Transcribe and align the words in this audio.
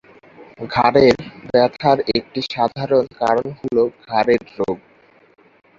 ঘাড়ের 0.69 1.17
ব্যথার 1.47 1.97
একটি 2.17 2.41
সাধারণ 2.53 3.05
কারণ 3.21 3.47
হলো 3.59 3.83
ঘাড়ের 4.07 4.43
রোগ। 4.57 4.77